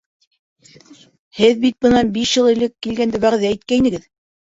[1.41, 4.15] Һеҙ бит бынан биш йыл элек килгәндә вәғәҙә иткәйнегеҙ...